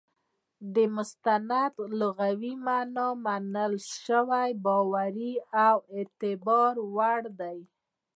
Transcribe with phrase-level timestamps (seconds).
[0.73, 1.49] د مستند
[1.99, 3.73] لغوي مانا منل
[4.05, 5.33] سوى، باوري،
[5.67, 7.53] او د اعتبار وړ ده.